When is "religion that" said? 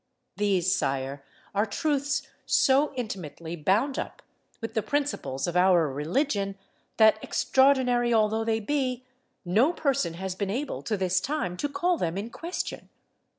5.93-7.23